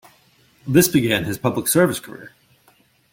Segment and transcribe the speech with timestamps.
[0.67, 2.31] This began his public service career.